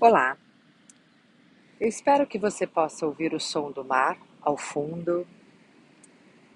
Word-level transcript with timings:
Olá, 0.00 0.38
eu 1.80 1.88
espero 1.88 2.24
que 2.24 2.38
você 2.38 2.68
possa 2.68 3.04
ouvir 3.04 3.34
o 3.34 3.40
som 3.40 3.72
do 3.72 3.84
mar 3.84 4.16
ao 4.40 4.56
fundo, 4.56 5.26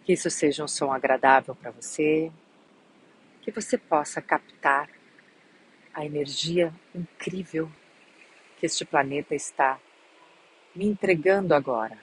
que 0.05 0.13
isso 0.13 0.31
seja 0.31 0.63
um 0.63 0.69
som 0.69 0.93
agradável 0.93 1.53
para 1.57 1.73
você, 1.73 2.31
que 3.41 3.51
você 3.51 3.77
possa 3.77 4.23
captar 4.23 4.89
a 5.93 6.07
energia 6.07 6.73
incrível 6.95 7.69
que 8.59 8.67
este 8.67 8.85
planeta 8.85 9.35
está 9.35 9.81
me 10.73 10.87
entregando 10.87 11.53
agora. 11.53 11.99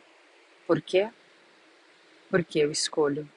Por 0.67 0.81
quê? 0.81 1.09
Porque 2.29 2.59
eu 2.59 2.69
escolho, 2.69 3.29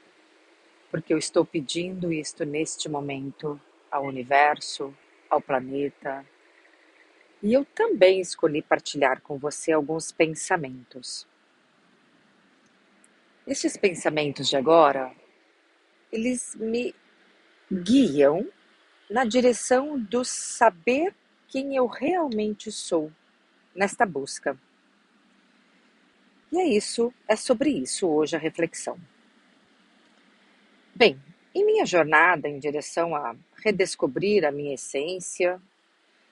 porque 0.90 1.14
eu 1.14 1.18
estou 1.18 1.44
pedindo 1.44 2.12
isto 2.12 2.44
neste 2.44 2.88
momento 2.88 3.60
ao 3.88 4.02
universo, 4.02 4.92
ao 5.30 5.40
planeta, 5.40 6.26
e 7.42 7.52
eu 7.52 7.64
também 7.64 8.20
escolhi 8.20 8.62
partilhar 8.62 9.20
com 9.20 9.36
você 9.36 9.72
alguns 9.72 10.12
pensamentos. 10.12 11.26
Estes 13.46 13.76
pensamentos 13.76 14.48
de 14.48 14.56
agora, 14.56 15.12
eles 16.12 16.54
me 16.54 16.94
guiam 17.70 18.48
na 19.10 19.24
direção 19.24 19.98
do 19.98 20.24
saber 20.24 21.14
quem 21.48 21.74
eu 21.74 21.86
realmente 21.86 22.70
sou 22.70 23.10
nesta 23.74 24.06
busca. 24.06 24.56
E 26.52 26.60
é 26.60 26.68
isso, 26.68 27.12
é 27.26 27.34
sobre 27.34 27.70
isso 27.70 28.06
hoje 28.06 28.36
a 28.36 28.38
reflexão. 28.38 28.98
Bem, 30.94 31.20
em 31.54 31.64
minha 31.64 31.84
jornada 31.84 32.48
em 32.48 32.58
direção 32.58 33.16
a 33.16 33.34
redescobrir 33.56 34.44
a 34.44 34.52
minha 34.52 34.74
essência, 34.74 35.60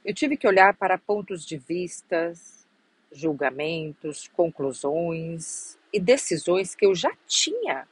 eu 0.04 0.14
tive 0.14 0.36
que 0.36 0.46
olhar 0.46 0.74
para 0.76 0.98
pontos 0.98 1.44
de 1.44 1.56
vistas, 1.58 2.66
julgamentos, 3.12 4.28
conclusões 4.28 5.78
e 5.92 6.00
decisões 6.00 6.74
que 6.74 6.86
eu 6.86 6.94
já 6.94 7.12
tinha 7.26 7.86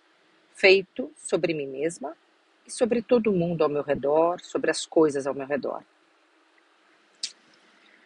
feito 0.55 1.13
sobre 1.17 1.53
mim 1.53 1.67
mesma 1.67 2.17
e 2.67 2.71
sobre 2.71 3.03
todo 3.03 3.33
mundo 3.33 3.63
ao 3.63 3.69
meu 3.69 3.83
redor, 3.83 4.41
sobre 4.41 4.71
as 4.71 4.87
coisas 4.87 5.27
ao 5.27 5.35
meu 5.35 5.47
redor. 5.47 5.83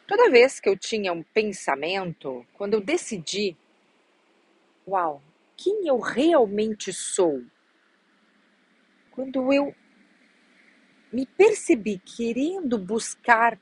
Toda 0.06 0.30
vez 0.30 0.58
que 0.58 0.68
eu 0.68 0.76
tinha 0.76 1.12
um 1.12 1.22
pensamento, 1.22 2.44
quando 2.54 2.74
eu 2.74 2.80
decidi, 2.80 3.56
uau, 4.86 5.22
quem 5.56 5.86
eu 5.86 5.98
realmente 5.98 6.92
sou, 6.92 7.42
quando 9.12 9.52
eu 9.52 9.74
me 11.12 11.24
percebi 11.24 11.98
querendo 11.98 12.78
buscar 12.78 13.58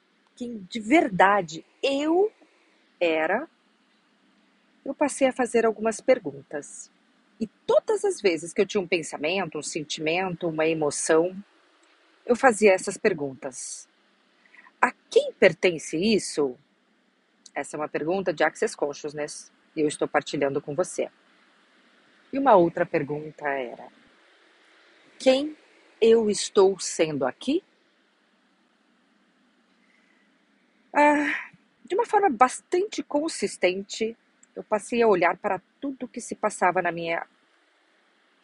de 0.49 0.81
verdade 0.81 1.65
eu 1.83 2.33
era, 3.01 3.49
eu 4.85 4.95
passei 4.95 5.29
a 5.29 5.33
fazer 5.33 5.65
algumas 5.65 6.01
perguntas. 6.01 6.91
E 7.41 7.47
todas 7.67 8.05
as 8.05 8.21
vezes 8.21 8.53
que 8.53 8.61
eu 8.61 8.67
tinha 8.67 8.81
um 8.81 8.87
pensamento, 8.87 9.59
um 9.59 9.63
sentimento, 9.63 10.49
uma 10.49 10.67
emoção, 10.67 11.35
eu 12.27 12.37
fazia 12.37 12.73
essas 12.73 12.99
perguntas. 12.99 13.89
A 14.81 14.93
quem 15.09 15.33
pertence 15.33 15.97
isso? 15.97 16.57
Essa 17.55 17.77
é 17.77 17.79
uma 17.79 17.89
pergunta 17.89 18.33
de 18.33 18.45
Access 18.45 18.77
Consciousness 18.77 19.51
e 19.75 19.81
eu 19.81 19.89
estou 19.89 20.07
partilhando 20.07 20.61
com 20.61 20.75
você. 20.75 21.09
E 22.33 22.39
uma 22.39 22.55
outra 22.55 22.87
pergunta 22.87 23.49
era: 23.49 23.89
quem 25.19 25.57
eu 26.01 26.31
estou 26.31 26.79
sendo 26.79 27.27
aqui? 27.27 27.63
Ah, 30.93 31.51
de 31.85 31.95
uma 31.95 32.05
forma 32.05 32.29
bastante 32.29 33.03
consistente, 33.03 34.17
eu 34.57 34.65
passei 34.65 35.03
a 35.03 35.09
olhar 35.09 35.37
para 35.37 35.61
tudo 35.81 36.09
que 36.09 36.21
se 36.21 36.35
passava 36.35 36.83
na 36.83 36.91
minha 36.91 37.27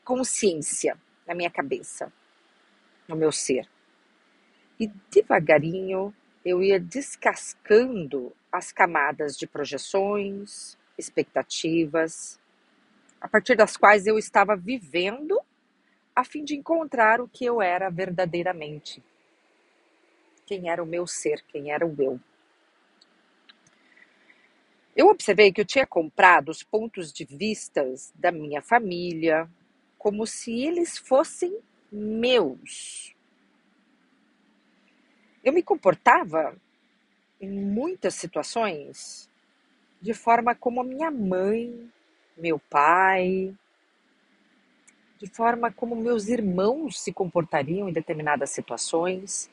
consciência, 0.04 0.96
na 1.26 1.34
minha 1.34 1.50
cabeça, 1.50 2.12
no 3.08 3.16
meu 3.16 3.32
ser. 3.32 3.68
E 4.78 4.86
devagarinho 5.10 6.14
eu 6.44 6.62
ia 6.62 6.78
descascando 6.78 8.32
as 8.52 8.70
camadas 8.70 9.36
de 9.36 9.46
projeções, 9.46 10.78
expectativas, 10.96 12.38
a 13.20 13.26
partir 13.26 13.56
das 13.56 13.76
quais 13.76 14.06
eu 14.06 14.16
estava 14.16 14.54
vivendo 14.56 15.40
a 16.14 16.24
fim 16.24 16.44
de 16.44 16.54
encontrar 16.54 17.20
o 17.20 17.28
que 17.28 17.44
eu 17.44 17.60
era 17.60 17.90
verdadeiramente. 17.90 19.02
Quem 20.46 20.70
era 20.70 20.82
o 20.82 20.86
meu 20.86 21.06
ser, 21.06 21.42
quem 21.48 21.72
era 21.72 21.84
o 21.84 21.94
eu. 22.00 22.20
Eu 24.96 25.08
observei 25.08 25.52
que 25.52 25.60
eu 25.60 25.64
tinha 25.66 25.86
comprado 25.86 26.48
os 26.48 26.62
pontos 26.62 27.12
de 27.12 27.26
vistas 27.26 28.14
da 28.14 28.32
minha 28.32 28.62
família 28.62 29.46
como 29.98 30.26
se 30.26 30.64
eles 30.64 30.96
fossem 30.96 31.58
meus. 31.92 33.14
Eu 35.44 35.52
me 35.52 35.62
comportava 35.62 36.56
em 37.38 37.50
muitas 37.50 38.14
situações 38.14 39.28
de 40.00 40.14
forma 40.14 40.54
como 40.54 40.82
minha 40.82 41.10
mãe, 41.10 41.92
meu 42.34 42.58
pai, 42.58 43.54
de 45.18 45.26
forma 45.26 45.70
como 45.70 45.94
meus 45.94 46.26
irmãos 46.28 47.02
se 47.02 47.12
comportariam 47.12 47.86
em 47.86 47.92
determinadas 47.92 48.48
situações. 48.48 49.50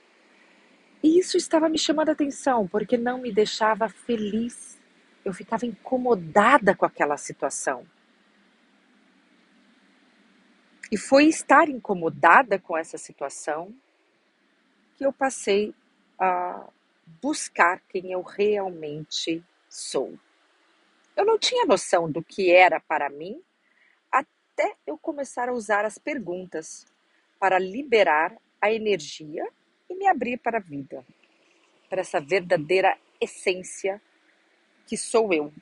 E 1.03 1.20
isso 1.20 1.36
estava 1.36 1.68
me 1.68 1.78
chamando 1.78 2.09
a 2.09 2.14
atenção, 2.14 2.66
porque 2.66 2.98
não 2.98 3.18
me 3.18 3.32
deixava 3.32 3.90
feliz 3.90 4.82
eu 5.23 5.34
ficava 5.34 5.66
incomodada 5.66 6.75
com 6.75 6.85
aquela 6.85 7.17
situação. 7.17 7.85
E 10.91 10.97
foi 10.97 11.25
estar 11.25 11.69
incomodada 11.69 12.59
com 12.59 12.78
essa 12.78 12.97
situação 12.97 13.73
que 14.95 15.06
eu 15.06 15.11
passei 15.11 15.73
a 16.19 16.69
buscar 17.22 17.81
quem 17.89 18.11
eu 18.11 18.22
realmente 18.22 19.44
sou. 19.69 20.17
Eu 21.16 21.25
não 21.25 21.38
tinha 21.40 21.66
noção 21.66 22.11
do 22.11 22.23
que 22.23 22.51
era 22.51 22.79
para 22.79 23.09
mim 23.09 23.41
até 24.11 24.75
eu 24.85 24.97
começar 24.97 25.50
a 25.50 25.53
usar 25.53 25.85
as 25.85 25.97
perguntas 25.97 26.85
para 27.40 27.57
liberar 27.57 28.35
a 28.61 28.72
energia 28.72 29.47
e 29.90 29.95
me 29.95 30.07
abrir 30.07 30.38
para 30.38 30.57
a 30.57 30.61
vida, 30.61 31.05
para 31.90 32.01
essa 32.01 32.19
verdadeira 32.19 32.97
essência 33.19 34.01
que 34.86 34.98
sou 34.98 35.34
eu, 35.34 35.54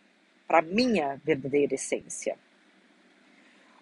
para 0.48 0.62
minha 0.62 1.16
verdadeira 1.24 1.76
essência. 1.76 2.38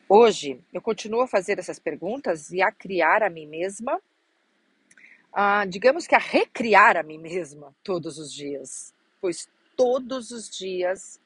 Hoje, 0.08 0.60
eu 0.74 0.82
continuo 0.82 1.22
a 1.22 1.28
fazer 1.28 1.58
essas 1.60 1.80
perguntas 1.80 2.52
e 2.52 2.62
a 2.62 2.72
criar 2.72 3.24
a 3.24 3.30
mim 3.30 3.48
mesma, 3.48 4.00
a, 5.34 5.66
digamos 5.66 6.06
que 6.06 6.16
a 6.16 6.20
recriar 6.20 6.98
a 6.98 7.04
mim 7.04 7.18
mesma 7.18 7.74
todos 7.84 8.18
os 8.18 8.34
dias, 8.34 8.94
pois 9.22 9.50
todos 9.76 10.32
os 10.32 10.50
dias 10.50 11.20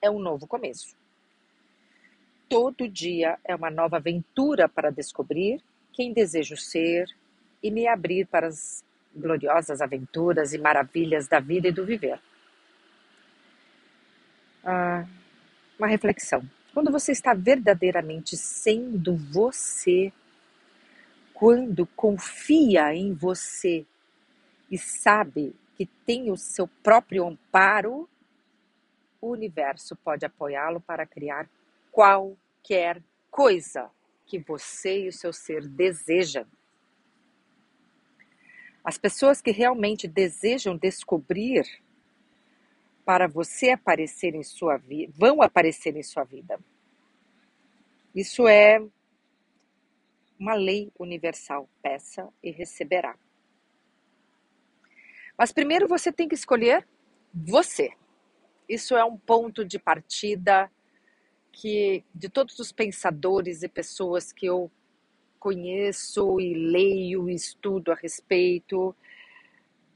é 0.00 0.10
um 0.10 0.18
novo 0.18 0.46
começo. 0.46 0.96
Todo 2.48 2.88
dia 2.88 3.38
é 3.44 3.54
uma 3.54 3.70
nova 3.70 3.96
aventura 3.96 4.68
para 4.68 4.90
descobrir 4.90 5.62
quem 5.92 6.12
desejo 6.12 6.56
ser 6.56 7.06
e 7.62 7.70
me 7.70 7.88
abrir 7.88 8.26
para 8.26 8.46
as 8.46 8.84
gloriosas 9.14 9.80
aventuras 9.80 10.52
e 10.52 10.58
maravilhas 10.58 11.26
da 11.26 11.40
vida 11.40 11.68
e 11.68 11.72
do 11.72 11.84
viver 11.84 12.20
ah, 14.66 15.06
uma 15.78 15.86
reflexão. 15.86 16.42
Quando 16.74 16.90
você 16.90 17.12
está 17.12 17.32
verdadeiramente 17.32 18.36
sendo 18.36 19.16
você, 19.16 20.12
quando 21.32 21.86
confia 21.86 22.92
em 22.92 23.14
você 23.14 23.86
e 24.70 24.76
sabe 24.76 25.54
que 25.76 25.86
tem 25.86 26.30
o 26.30 26.36
seu 26.36 26.66
próprio 26.66 27.26
amparo, 27.26 28.08
o 29.20 29.30
universo 29.30 29.94
pode 29.96 30.26
apoiá-lo 30.26 30.80
para 30.80 31.06
criar 31.06 31.48
qualquer 31.92 33.00
coisa 33.30 33.88
que 34.26 34.38
você 34.38 35.04
e 35.04 35.08
o 35.08 35.12
seu 35.12 35.32
ser 35.32 35.66
desejam. 35.68 36.44
As 38.84 38.98
pessoas 38.98 39.40
que 39.40 39.50
realmente 39.50 40.08
desejam 40.08 40.76
descobrir 40.76 41.64
para 43.06 43.28
você 43.28 43.70
aparecer 43.70 44.34
em 44.34 44.42
sua 44.42 44.76
vida, 44.76 45.12
vão 45.16 45.40
aparecer 45.40 45.96
em 45.96 46.02
sua 46.02 46.24
vida. 46.24 46.58
Isso 48.12 48.48
é 48.48 48.84
uma 50.36 50.54
lei 50.54 50.90
universal. 50.98 51.70
Peça 51.80 52.28
e 52.42 52.50
receberá. 52.50 53.16
Mas 55.38 55.52
primeiro 55.52 55.86
você 55.86 56.10
tem 56.10 56.26
que 56.26 56.34
escolher 56.34 56.84
você. 57.32 57.92
Isso 58.68 58.96
é 58.96 59.04
um 59.04 59.16
ponto 59.16 59.64
de 59.64 59.78
partida 59.78 60.68
que 61.52 62.02
de 62.12 62.28
todos 62.28 62.58
os 62.58 62.72
pensadores 62.72 63.62
e 63.62 63.68
pessoas 63.68 64.32
que 64.32 64.46
eu 64.46 64.68
conheço 65.38 66.40
e 66.40 66.54
leio 66.54 67.30
e 67.30 67.34
estudo 67.34 67.92
a 67.92 67.94
respeito, 67.94 68.96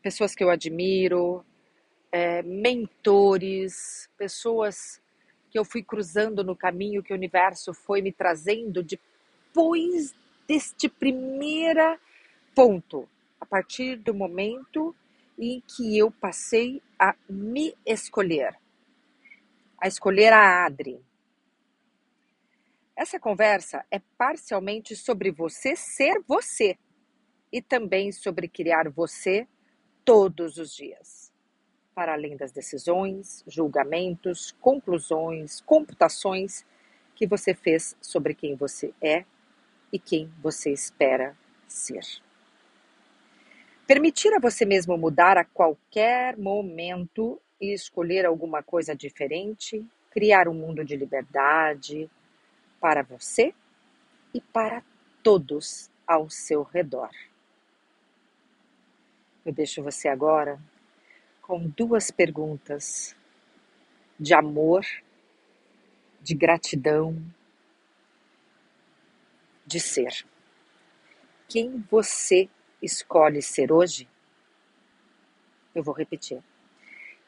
pessoas 0.01 0.33
que 0.33 0.45
eu 0.45 0.51
admiro, 0.51 1.45
é, 2.13 2.43
mentores, 2.43 4.09
pessoas 4.17 5.01
que 5.51 5.59
eu 5.59 5.65
fui 5.65 5.83
cruzando 5.83 6.45
no 6.45 6.55
caminho 6.55 7.03
que 7.03 7.13
o 7.13 7.17
universo 7.17 7.75
foi 7.75 8.01
me 8.01 8.13
trazendo 8.13 8.83
depois 8.83 10.15
deste 10.47 10.89
primeiro 10.89 11.99
ponto, 12.55 13.09
a 13.41 13.47
partir 13.47 13.97
do 13.97 14.15
momento 14.15 14.95
em 15.39 15.61
que 15.61 15.97
eu 15.97 16.11
passei 16.11 16.83
a 16.99 17.15
me 17.29 17.75
escolher, 17.87 18.57
a 19.79 19.89
escolher 19.89 20.33
a 20.33 20.67
Adri. 20.67 21.03
Essa 22.95 23.19
conversa 23.19 23.85
é 23.91 23.99
parcialmente 24.19 24.95
sobre 24.95 25.31
você 25.31 25.75
ser 25.75 26.23
você 26.29 26.77
e 27.51 27.63
também 27.63 28.13
sobre 28.13 28.47
criar 28.47 28.91
você 28.91 29.49
todos 30.05 30.59
os 30.59 30.75
dias, 30.75 31.30
para 32.01 32.15
além 32.15 32.35
das 32.35 32.51
decisões, 32.51 33.45
julgamentos, 33.47 34.57
conclusões, 34.59 35.61
computações 35.61 36.65
que 37.15 37.27
você 37.27 37.53
fez 37.53 37.95
sobre 38.01 38.35
quem 38.35 38.55
você 38.55 38.95
é 39.03 39.27
e 39.93 39.99
quem 39.99 40.33
você 40.43 40.73
espera 40.73 41.37
ser. 41.69 42.01
Permitir 43.87 44.33
a 44.33 44.41
você 44.41 44.65
mesmo 44.65 44.97
mudar 44.97 45.37
a 45.37 45.45
qualquer 45.45 46.39
momento 46.39 47.39
e 47.61 47.75
escolher 47.75 48.25
alguma 48.25 48.63
coisa 48.63 48.97
diferente, 48.97 49.87
criar 50.11 50.49
um 50.49 50.55
mundo 50.55 50.83
de 50.83 50.97
liberdade 50.97 52.11
para 52.81 53.03
você 53.03 53.53
e 54.33 54.41
para 54.41 54.83
todos 55.23 55.91
ao 56.07 56.31
seu 56.31 56.63
redor. 56.63 57.11
Eu 59.45 59.53
deixo 59.53 59.83
você 59.83 60.09
agora 60.09 60.59
com 61.51 61.69
duas 61.71 62.13
perguntas 62.13 63.17
de 64.21 64.33
amor, 64.33 64.87
de 66.23 66.33
gratidão, 66.33 67.21
de 69.67 69.81
ser. 69.81 70.25
Quem 71.49 71.85
você 71.91 72.49
escolhe 72.81 73.43
ser 73.43 73.73
hoje? 73.73 74.09
Eu 75.75 75.83
vou 75.83 75.93
repetir. 75.93 76.41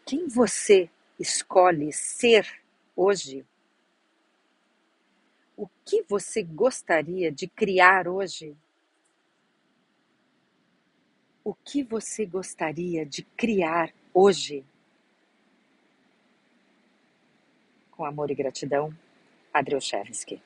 Quem 0.06 0.28
você 0.28 0.88
escolhe 1.18 1.92
ser 1.92 2.62
hoje? 2.94 3.44
O 5.56 5.66
que 5.84 6.00
você 6.08 6.44
gostaria 6.44 7.32
de 7.32 7.48
criar 7.48 8.06
hoje? 8.06 8.56
O 11.42 11.52
que 11.52 11.82
você 11.82 12.24
gostaria 12.24 13.04
de 13.04 13.24
criar 13.24 13.92
hoje? 14.12 14.64
Com 17.90 18.04
amor 18.04 18.30
e 18.30 18.34
gratidão, 18.34 18.94
Adrielchevsky. 19.52 20.40